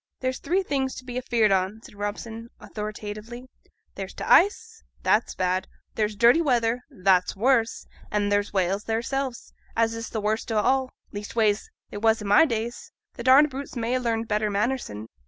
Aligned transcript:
'There's 0.19 0.39
three 0.39 0.63
things 0.63 0.95
to 0.95 1.05
be 1.05 1.15
afeared 1.19 1.51
on,' 1.51 1.79
said 1.83 1.93
Robson, 1.93 2.49
authoritatively: 2.59 3.45
'there's 3.93 4.15
t' 4.15 4.23
ice, 4.23 4.81
that's 5.03 5.35
bad; 5.35 5.67
there's 5.93 6.15
dirty 6.15 6.41
weather, 6.41 6.81
that's 6.89 7.35
worse; 7.35 7.85
and 8.09 8.31
there's 8.31 8.51
whales 8.51 8.85
theirselves, 8.85 9.53
as 9.75 9.93
is 9.93 10.09
t' 10.09 10.17
worst 10.17 10.51
of 10.51 10.65
all; 10.65 10.89
leastways, 11.11 11.69
they 11.91 11.97
was 11.97 12.19
i' 12.19 12.25
my 12.25 12.45
days; 12.45 12.91
t' 13.15 13.21
darned 13.21 13.51
brutes 13.51 13.75
may 13.75 13.93
ha' 13.93 14.01
larnt 14.01 14.27
better 14.27 14.49
manners 14.49 14.85
sin'. 14.85 15.05